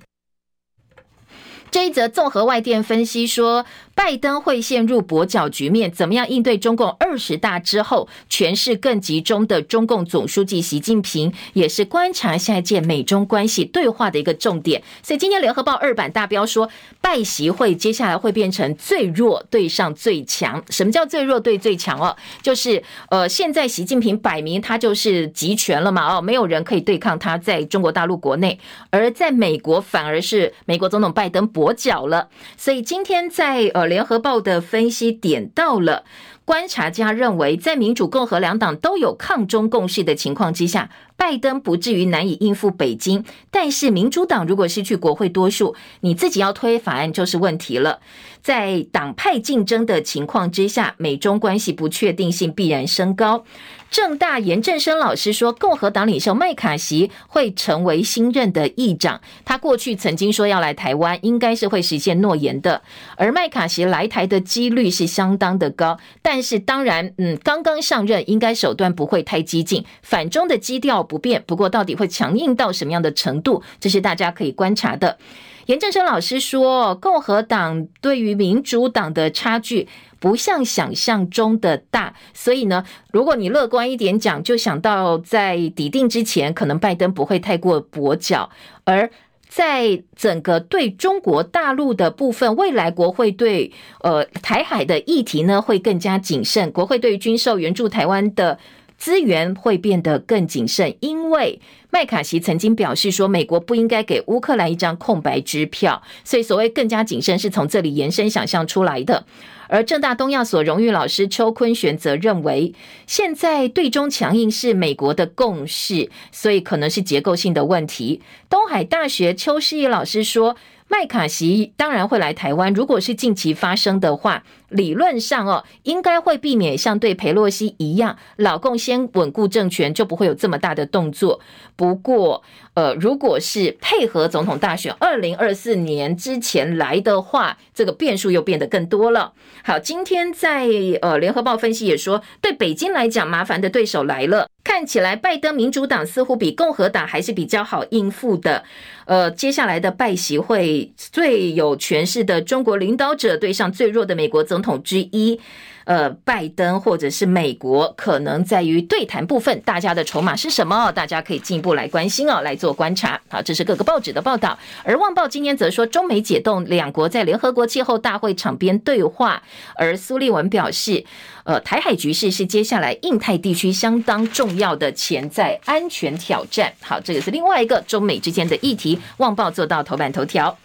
[1.69, 14.81] 这一则综合外电分析说，拜登会陷入跛脚局面，怎么样应对中共二十大之后权势更集中的中共总书记习近平，也是观察下一届美中关系对话的一个重点。
[15.03, 16.67] 所以今天联合报二版大标说，
[16.99, 20.61] 拜习会接下来会变成最弱对上最强。
[20.69, 22.17] 什么叫最弱对最强哦？
[22.41, 32.27] 就是呃，现在习近平摆明他就是集权了嘛，哦，没有人可以对抗他在中国大陆国内，而在美国反而是美国总统拜登跛脚了。
[32.57, 33.82] 所以今天在呃。
[33.85, 36.03] 联合报的分析点到了，
[36.45, 43.23] 观察家认为，在民主、共和两党都有抗中共识的情况之下，拜登不至于难以应付北京。
[43.49, 47.99] 但是民主党如果失去国会多数，你自己要推法案就是问题了。
[48.43, 53.45] 在党派竞争的情况之下，美中关系不确定性必然升高。
[53.89, 59.21] 政大严正声老师说，共和党领袖麦卡锡会成为新任的议长。
[59.45, 62.81] 他过去曾经说要来台湾，应该是会实现诺言的。
[63.15, 71.43] 而麦卡锡来台的几率是相当的高，但是当然，嗯，刚刚上任，应该手段不会太激进，反中的基调不变。
[71.45, 75.17] 不过，到底会强硬到什么样的程度，这是大家可以观察的。
[75.65, 79.87] 严正声老师说，共和党对于民主党的差距。
[80.19, 88.49] 不像想象中的大，所以呢，如果你乐观一点讲，就想到在抵定之前，可能拜登不会太过跛脚，
[88.85, 89.11] 而
[89.49, 98.57] 在整个对中国大陆的部分，未来国会对呃台海的议题呢会更加谨慎，国会对于军售援助台湾的
[99.03, 109.25] 资源会变得更谨慎，因为麦卡锡曾经表示说，美国不应该给乌克兰一张空白支票，所以所谓更加谨慎是从这里延伸想象出来的。
[109.67, 112.73] 而正大东亚所荣誉老师邱坤玄则认为，
[113.05, 118.21] 现在对中强硬是美国的共识，所以可能是结构性的问题。
[118.49, 120.55] 东海大学邱世义老师说，
[120.87, 131.39] 麦卡锡当然会来台湾，如果是近期发生的话，理论上哦，应该会避免像对裴洛西一样，老共先稳固政权，就不会有这么大的动作。
[131.75, 132.43] 不过，
[132.75, 139.33] 呃，如果是配合总统大选，二零二四年之前来的话，这个变数又变得更多了。
[139.63, 140.67] 好，今天在
[141.01, 144.47] 呃联合报分析也说，对北京来讲，麻烦的对手来了。
[144.63, 148.63] 看起来拜登民主党似乎比共和党还是比较好应付的。
[149.05, 155.39] 呃，接下来的拜习会，最有权势的中国领导者对上最弱的美国总统之一。
[155.85, 160.89] 呃，拜登或者是美国，可能在于对谈部分，大家的筹码是什么？
[160.93, 163.19] 大家可以进一步来关心哦，来做观察。
[163.27, 164.57] 好，这是各个报纸的报道。
[164.85, 169.43] 而《旺报》今天则说，中美解冻，两国在联合国气候大会场边对话。
[169.75, 171.03] 而苏利文表示，
[171.43, 176.71] 呃，台海局势是接下来印太地区相当重要的潜在安全挑战。
[176.79, 180.57] 好，这个是另外一个中美之间的议题，《旺报》做到头版头条。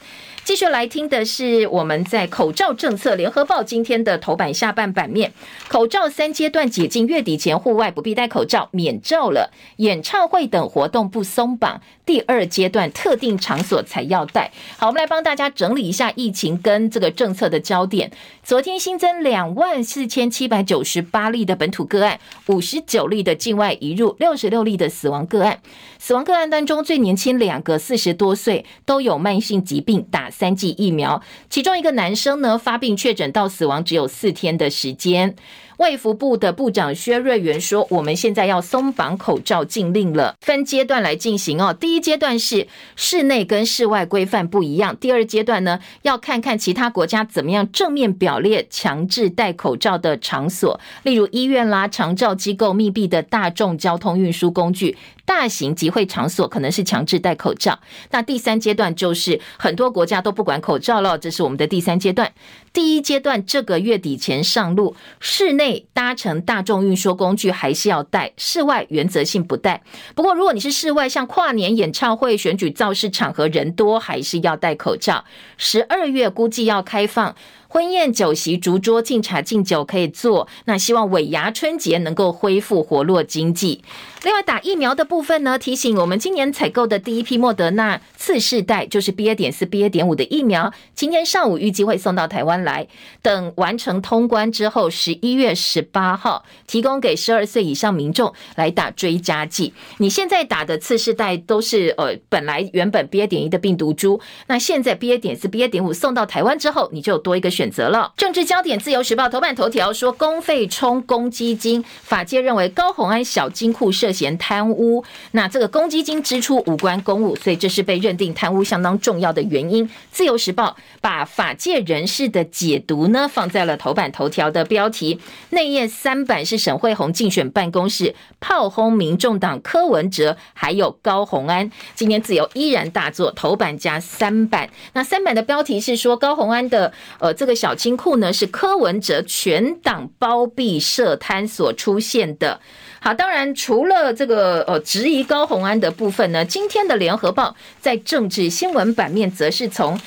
[0.49, 5.31] 继续来听的是我们在口罩政策，联合报今天的头版下半版面，
[5.69, 9.53] 口罩三阶段解禁，月底前户外不必戴口罩，免罩了。
[9.77, 14.51] 演唱会等活动不松绑，第二阶段特定场所才要戴。
[14.79, 18.11] 好，我们来帮大家整理一下疫情跟这个政策的焦点。
[18.43, 25.61] 昨天新增两万四千七百九十八例的本土个案，五十九例的境外移入，六十六例的死亡个案。
[25.99, 31.21] 死亡个案当中最年轻两个四十多岁，都有慢性疾病，打三剂疫苗。
[31.51, 35.37] 其中一个男生呢，发病确诊到死亡只有四天的时间。
[35.79, 41.73] 卫福部的部长薛瑞元说：“我们现在要松绑口罩禁令了，分阶段来进行哦。
[41.73, 42.67] 第一阶段是
[42.97, 57.79] 室内跟室外规范不一样，第二阶段呢，要看看其他国家怎么样正面表列强制戴口罩的场所，例如医院啦、长照机构、密闭的大众交通运输工具、大型集会场所，可能是强制戴口罩。
[58.11, 62.33] 那第三阶段就是很多国家都不管口罩了，这是我们的第三阶段。
[62.73, 69.83] 第一阶段这个月底前上路，室内。”搭乘大众运输工具还是要戴，室外原则性不戴。
[70.15, 75.25] 不过，如果你是室外，像跨年演唱会、选举造势场合人多，还是要戴口罩。
[75.57, 77.35] 十二月估计要开放。
[77.71, 83.83] 婚宴酒席、竹桌敬茶敬酒可以做，那希望尾牙春节能够恢复活络经济。
[84.25, 89.35] 另外，打疫苗的部分呢，提醒我们今年采购的第一批莫德纳次世代，就是 BA.
[89.35, 89.91] 点四、BA.
[89.91, 92.89] 点五的疫苗，今天上午预计会送到台湾来。
[93.21, 99.75] 等完成通关之后，十一月十八号提供给十二岁以上民众来打追加剂。
[99.99, 103.27] 你现在打的次世代都是呃，本来原本 BA.
[103.27, 105.19] 点一的病毒株，那现在 BA.
[105.19, 105.69] 点四、BA.
[105.69, 107.53] 点五送到台湾之后，你就多一个。
[107.59, 108.13] 选择了。
[108.17, 115.03] 政治焦点，自由时报头版头条说，公费充公积金，法界认为高虹安小金库涉嫌贪污，
[115.33, 119.91] 那这个公积金支出无关公务，所以这是被认定贪污相当重要的原因。
[120.13, 125.19] 自由时报把法界人士的解读呢放在了头版头条的标题，
[125.51, 131.69] 内页三版是沈慧红竞选办公室炮轰民众党柯文哲，还有高虹安。
[131.97, 142.61] 今天自由依然大作头版加三版，那三版的标题是说高虹安的呃这个小金库呢是柯文哲全党包庇涉贪所出现的。
[143.01, 149.99] 好，当然除了这个呃质疑高红安的部分呢，今天的联合报在政治新闻版面则是从。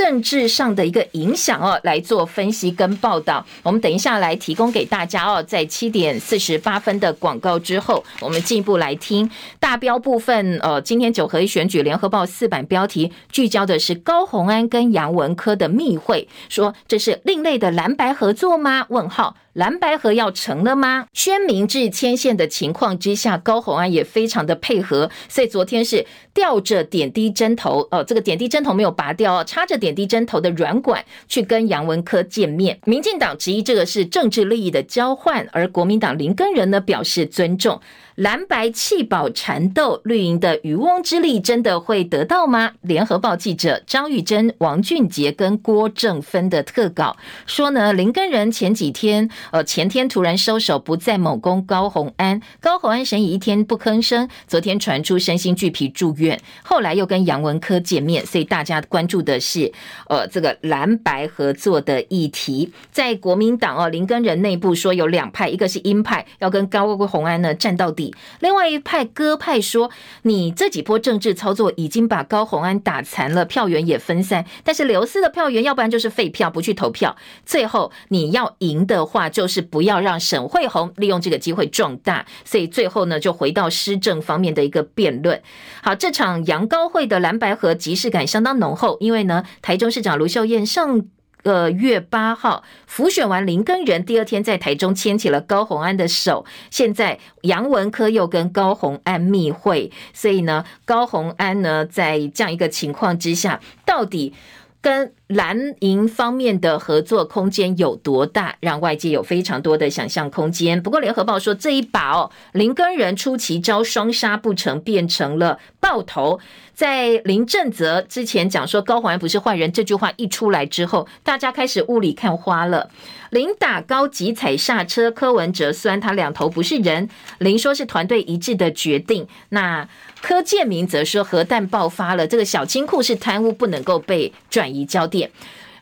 [0.00, 3.44] 政治上的一个影响哦，来做分析跟报道。
[3.62, 10.58] 我们等一下来提供给大家哦，在七点四十八分的广告之后，我们进一步来听大标部分。
[10.62, 18.86] 呃，今天九合一选举，联合报四版标题聚焦的是高虹安跟杨文科的密会，说这是另类的蓝白合作吗？
[18.88, 19.36] 问号。
[19.54, 21.06] 蓝白河要成了吗？
[21.12, 32.78] 宣明治牵线的情况之下，高虹安也非常的配合，所以昨天是吊着点滴针头哦，这个点滴针头没有拔掉哦，插着点滴针头的软管去跟杨文科见面。
[32.84, 37.80] 民进党质疑这个是政治利益的交换，而国民党林根人呢表示尊重。
[38.20, 42.72] 蓝白弃保缠斗，绿营的渔翁之利真的会得到吗？
[42.82, 47.16] 联合报记者张玉珍、王俊杰跟郭正芬的特稿
[47.46, 59.72] 说呢，林根仁前几天，呃，前天突然收手，不再猛攻高虹安，高虹安神隐一天不吭声，昨天传出身心俱疲住院，后来又跟杨文科见面，所以大家关注的是，
[60.10, 68.09] 呃，这个蓝白合作的议题，在国民党哦，林根仁内部说有两派，一个是鹰派，要跟高虹安呢战到底。
[68.40, 69.90] 另外一派鸽派说，
[70.22, 74.44] 你这几波政治操作已经把高虹安打残了，票源也分散。
[74.64, 77.16] 但是刘思的票源，要不然就是废票，不去投票。
[77.44, 82.26] 最后你要赢的话，就是不要让沈慧虹利用这个机会壮大。
[82.44, 85.42] 所以最后呢，就回到施政方面的一个辩论。
[85.82, 91.04] 好，这场杨高会的蓝白合即视感相当浓厚，因为呢，台中市长卢秀燕上。
[91.42, 96.44] 个月八号辅选完林根源，第二天在台中牵起了高红安的手。
[96.70, 104.34] 现在杨文科又跟高红安密会，所以呢，高红安呢在这样一个情况之下，到底
[104.82, 110.82] 跟蓝营方面的合作空间有多大，让外界有非常多的想象空间。
[110.82, 116.40] 不过联合报说这一把哦，林根人出奇招双杀不成，变成了爆头。
[116.74, 122.90] 在林正则之前讲说高虹安不是坏人这句话一出来之后，大家开始雾里看花了。
[123.28, 127.08] 林打高急踩刹车，柯文哲酸他两头不是人。
[127.38, 129.28] 林说是团队一致的决定。
[129.50, 129.86] 那
[130.20, 135.30] 柯建铭则说核弹爆发了，这个小金库是贪污，不能够被转移焦点。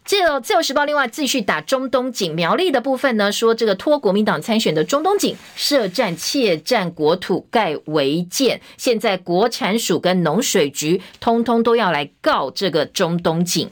[0.05, 13.69] 这个自由时报另外继续打中东锦苗栗的部分呢，说这个托国民党参选的中东锦涉战窃占国土盖违建，现在国产署跟农水局通通都要来告这个中东锦。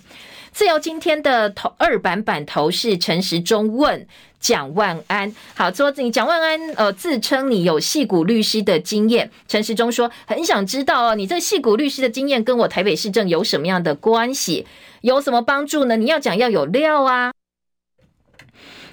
[0.56, 4.06] 自由今天的头二版版头是陈时中问。
[4.40, 9.30] 蒋万安，好，说你蒋万安，呃，自称你有戏骨律师的经验。
[9.46, 14.66] 陈时中说，很想知道哦，你这戏骨律师的经验跟我台北市政有什么样的关系，
[15.02, 15.98] 有什么帮助呢？
[15.98, 17.32] 你要讲要有料啊。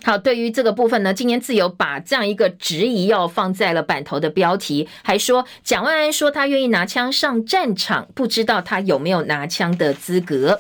[0.03, 10.59] 好，对于这个部分呢，今天自由把这样一个质疑要放在了版头的标题，还说蒋万安说他愿意拿枪上战场，不知道他有没有拿枪的资格。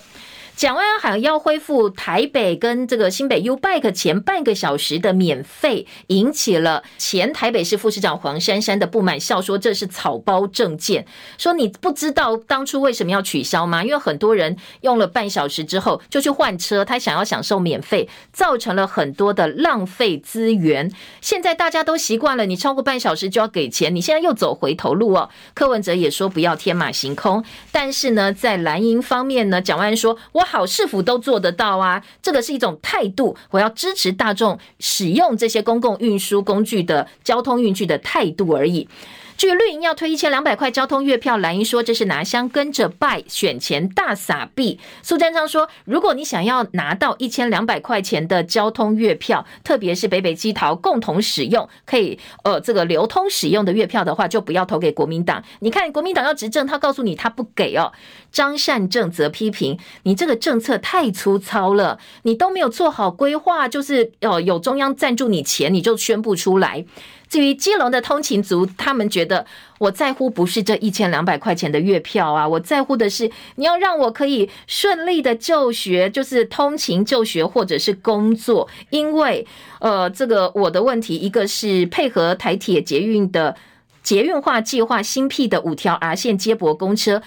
[0.55, 11.05] 蒋万安还要恢复台北跟这个新北 U Bike 前半个小时的免费，引起了前台北市副市长黄珊珊的不满，笑说这是草包政见，
[11.39, 13.83] 说你不知道当初为什么要取消吗？
[13.83, 20.89] 因为很多人用了半小时之后就去换车，他想要享受免费，造成了很多的浪费资源。
[21.19, 25.29] 现在大家都习惯了，你超过半小时就要给钱，你现在又走回头路哦。
[25.55, 30.42] 柯文哲也说不要天马行空，但是呢，在蓝营方面呢，蒋万安说我。
[30.43, 32.03] 好，是否都做得到啊！
[32.21, 38.87] 这个是一种态度，我要支持大众使用这些公共运输工具的交通运具的态度而已。
[39.43, 44.79] 至于绿营要推一千两百块交通月票，蓝营说这是拿香跟着拜，选前大撒币。
[45.01, 55.43] 苏贞昌说，如果你想要拿到一千两百块钱的交通月票，特别是北北基桃共同使用，可以呃这个流通使用的月票的话，就不要投给国民党。
[55.59, 57.91] 你看国民党要执政，他告诉你他不给哦。
[58.31, 66.85] 张善政则批评你这个政策太粗糙了，你都没有做好规划，就是呃有中央赞助你钱，你就宣布出来。
[67.33, 69.43] 至于基隆的通勤族，他们觉得
[69.79, 78.69] 我在乎不是这一千两百块钱的月票啊，我在乎的是你要让我可以顺利的就学，就是通勤就学或者是工作。
[78.91, 79.47] 因为
[79.79, 83.55] 呃，这个我的问题，一个是配合台铁捷运的
[84.03, 87.23] 捷运化计划新辟的五条 R 线接驳公车。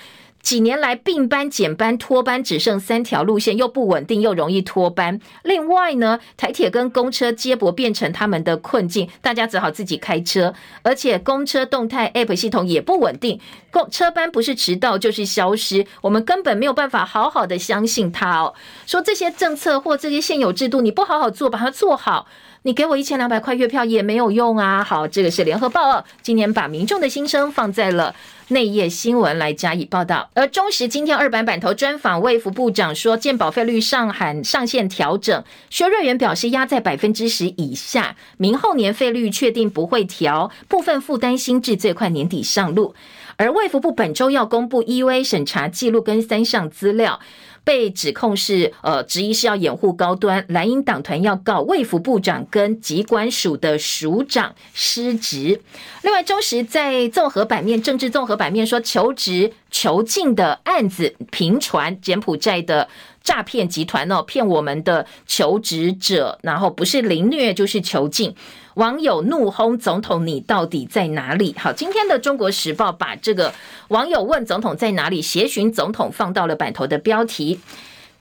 [0.47, 5.21] 几年来并班减班脱班，只剩三条路线，又不稳定又容易脱班。
[5.43, 13.41] 另外呢，台铁跟公车接驳变成他们的困境，大家只好自己开车，而且公车动态 App 系统也不稳定，
[13.73, 18.55] 公车班不是迟到就是消失，我们根本没有办法好好的相信他哦。
[18.87, 22.29] 说这些政策或这些现有制度，你不好好做，把它做好。
[22.67, 24.83] 你给我一千两百块月票也没有用啊！
[24.83, 28.13] 好，这个是联合报哦，今年把民众的心声放在了
[28.49, 30.29] 内页新闻来加以报道。
[30.35, 42.97] 而中时今天二版版头专访卫福部长说，健保费率上喊上限调整，薛瑞元表示压在百分之十以下，明后年费率确定不会调，部分负担新制最快年底上路。
[43.37, 47.21] 而卫福部本周要公布 EUA 审查记录跟三项资料。
[47.67, 55.61] 被指控是呃，质疑是要掩护高端，蓝营党团要告卫福部长跟疾管署的署长失职。
[56.03, 62.89] 另外，中时在综合版面政治综合版面说，求职囚禁的案子频传，柬埔寨的
[63.25, 68.33] 诈骗集团哦，骗我们的求职者，然后不是凌虐就是囚禁。
[68.77, 73.55] 网友怒轰总统：“你到底在哪里？”好，今天的《中国时报》把这个
[73.89, 77.59] 网友问总统在哪里，协寻总统放到了版头的标题。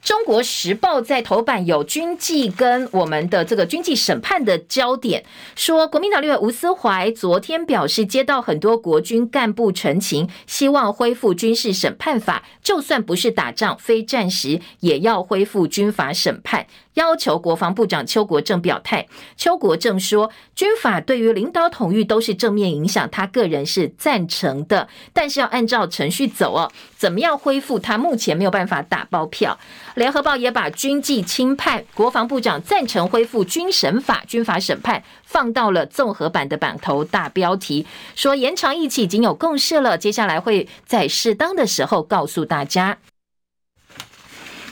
[0.02, 5.26] 中国时报在头版有军纪跟我们的这个军纪审判的焦点，
[5.58, 16.68] 说国民党立委吴思怀昨天表示，接到很多国军干部陈情，希望恢复军事审判法，就算不是打仗、非战时，也要恢复军法审判。
[16.96, 19.08] 要求国防部长邱国正表态。
[19.38, 26.72] 邱国正说，军法对于领导统御都是正面影响，他个人是赞成的，但是要按照程序走哦。
[26.98, 27.78] 怎么样恢复？
[27.78, 29.58] 他目前没有办法打包票。
[29.96, 37.86] 联合报也把军纪轻判，国防部长赞成恢复军审法、军法审判，放到了综合版的版头大标题，
[38.16, 42.98] 说延长一期已经有共识了，接下来会在适当的时候告诉大家。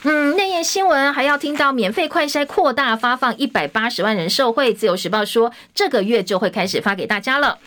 [0.06, 4.74] 嗯，内页新闻还要听到免费快筛扩大发放，一百八十万人受惠。
[4.74, 7.58] 自由时报说，这个月就会开始发给大家了。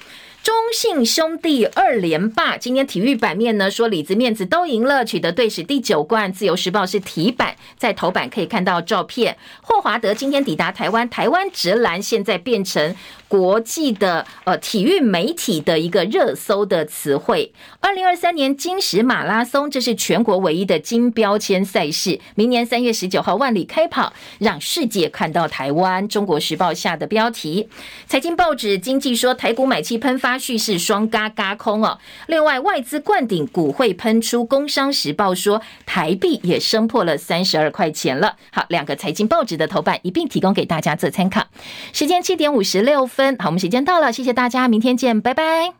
[0.44, 6.32] 中信兄弟二连霸，今天体育版面呢说里子面子都赢了，取得队史第九冠。
[6.32, 9.36] 自由时报是题版，在头版可以看到照片。
[9.64, 12.96] 霍华德今天抵达台湾，台湾直篮现在变成
[13.28, 17.54] 国际的呃体育媒体的一个热搜的词汇。
[17.82, 22.20] 二零二三年金石马拉松，这是全国唯一的金标签赛事。
[22.36, 26.08] 明年三月十九号万里开跑，让世界看到台湾。
[26.08, 27.68] 中国时报下的标题，
[28.08, 30.38] 财经报纸经济说台股买气喷发。
[30.38, 34.46] 蓄势双嘎嘎空哦，另外外资灌顶，股汇喷出。
[34.46, 38.38] 工商时报说台币也升破了三十二块钱了。
[38.52, 41.48] 好，两个财经报纸的头版一并提供给大家做参考。
[41.92, 45.74] 时间七点五十六分，好，我们时间到了，谢谢大家，明天见，拜拜。